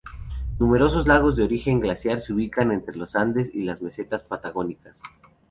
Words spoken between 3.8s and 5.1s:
mesetas patagónicas.